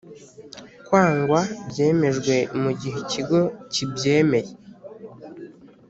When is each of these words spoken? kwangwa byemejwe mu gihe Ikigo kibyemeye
kwangwa 0.85 1.39
byemejwe 1.69 2.35
mu 2.61 2.71
gihe 2.81 2.97
Ikigo 3.05 3.39
kibyemeye 3.73 4.51